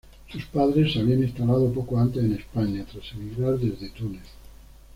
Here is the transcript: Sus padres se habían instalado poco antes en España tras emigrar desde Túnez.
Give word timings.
Sus 0.31 0.45
padres 0.45 0.93
se 0.93 0.99
habían 0.99 1.21
instalado 1.21 1.71
poco 1.71 1.99
antes 1.99 2.23
en 2.23 2.33
España 2.33 2.83
tras 2.91 3.11
emigrar 3.13 3.59
desde 3.59 3.91
Túnez. 3.91 4.23